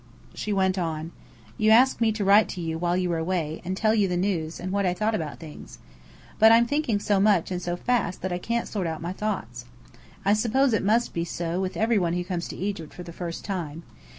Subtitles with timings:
[0.33, 1.11] She went on:
[1.59, 4.17] You asked me to write to you while you were away, and tell you the
[4.17, 5.77] news, and what I thought about things.
[6.39, 9.65] But I'm thinking so much and so fast that I can't sort out my thoughts.
[10.25, 13.13] I suppose it must be so with every one who comes to Egypt for the
[13.13, 13.83] first time.